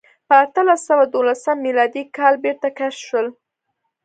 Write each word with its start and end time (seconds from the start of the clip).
په 0.27 0.33
اتلس 0.43 0.79
سوه 0.89 1.03
دولسم 1.15 1.57
میلادي 1.65 2.03
کال 2.17 2.33
بېرته 2.43 2.67
کشف 2.77 3.01
شول. 3.07 3.27